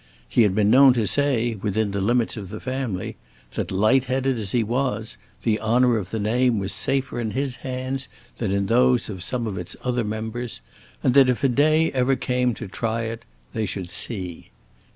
He 0.27 0.41
had 0.41 0.55
been 0.55 0.71
known 0.71 0.93
to 0.93 1.05
say, 1.05 1.53
within 1.53 1.91
the 1.91 2.01
limits 2.01 2.35
of 2.35 2.49
the 2.49 2.59
family, 2.59 3.17
that, 3.53 3.69
light 3.71 4.05
headed 4.05 4.35
as 4.35 4.51
he 4.51 4.63
was, 4.63 5.17
the 5.43 5.59
honor 5.59 5.95
of 5.99 6.09
the 6.09 6.19
name 6.19 6.57
was 6.57 6.71
safer 6.73 7.19
in 7.19 7.29
his 7.29 7.57
hands 7.57 8.07
than 8.39 8.51
in 8.51 8.65
those 8.65 9.09
of 9.09 9.21
some 9.21 9.45
of 9.45 9.59
its 9.59 9.75
other 9.83 10.03
members, 10.03 10.61
and 11.03 11.13
that 11.13 11.29
if 11.29 11.43
a 11.43 11.47
day 11.49 11.91
ever 11.91 12.15
came 12.15 12.55
to 12.55 12.67
try 12.67 13.03
it, 13.03 13.25
they 13.53 13.67
should 13.67 13.91
see. 13.91 14.49